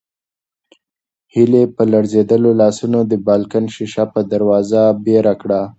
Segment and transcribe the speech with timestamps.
[1.33, 5.61] هیلې په لړزېدلو لاسونو د بالکن شیشه یي دروازه بېره کړه.